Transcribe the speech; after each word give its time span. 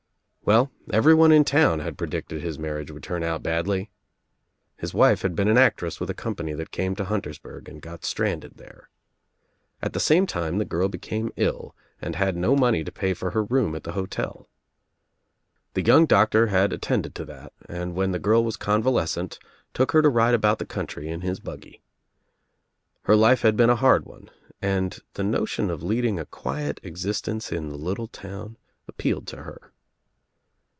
Well, 0.43 0.69
everyone 0.91 1.31
In 1.31 1.45
town 1.45 1.79
had 1.79 1.97
predicted 1.99 2.41
his 2.41 2.57
marriage 2.59 2.89
■icould 2.89 3.03
turn 3.03 3.23
out 3.23 3.43
badly! 3.43 3.91
His 4.75 4.91
wife 4.93 5.21
had 5.21 5.35
been 5.35 5.47
an 5.47 5.55
actress 5.55 5.97
82 5.97 6.05
THE 6.05 6.05
TRIUMPH 6.05 6.05
OF 6.07 6.07
THE 6.07 6.09
EGG 6.09 6.09
with 6.09 6.09
a 6.09 6.23
company 6.23 6.53
that 6.53 6.71
came 6.71 6.95
to 6.95 7.03
Huntersburg 7.05 7.69
and 7.69 7.81
got 7.81 8.01
strantied 8.01 8.57
there. 8.57 8.89
At 9.83 9.93
the 9.93 9.99
same 9.99 10.25
time 10.25 10.57
the 10.57 10.65
girl 10.65 10.89
became 10.89 11.31
ill 11.37 11.73
and 12.01 12.15
had 12.15 12.35
no 12.35 12.55
money 12.57 12.83
to 12.83 12.91
pay 12.91 13.13
for 13.13 13.29
her 13.31 13.43
room 13.45 13.75
at 13.75 13.83
the 13.83 13.91
hotel. 13.93 14.49
The 15.75 15.83
young 15.85 16.05
doctor 16.07 16.47
had 16.47 16.73
attended 16.73 17.13
to 17.15 17.25
that 17.25 17.53
and 17.69 17.93
when 17.95 18.11
the 18.11 18.19
girl 18.19 18.43
was 18.43 18.57
convalescent 18.57 19.37
took 19.75 19.91
her 19.91 20.01
to 20.01 20.09
ride 20.09 20.33
about 20.33 20.57
the 20.59 20.65
coun 20.65 20.87
try 20.87 21.03
in 21.03 21.21
his 21.21 21.39
buggy. 21.39 21.81
Her 23.03 23.15
life 23.15 23.43
had 23.43 23.55
been 23.55 23.69
a 23.69 23.75
hard 23.75 24.05
one 24.05 24.29
and 24.59 24.99
the 25.13 25.23
notion 25.23 25.69
of 25.69 25.83
leading 25.83 26.19
a 26.19 26.25
quiet 26.25 26.79
existence 26.83 27.51
in 27.53 27.69
the 27.69 27.77
little 27.77 28.07
town 28.07 28.57
appealed 28.89 29.27
to 29.27 29.43
her. 29.43 29.71